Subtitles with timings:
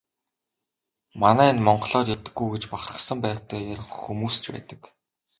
[1.21, 4.81] Манай энэ монголоор ярьдаггүй гэж бахархсан байртай ярих хүмүүс ч байдаг.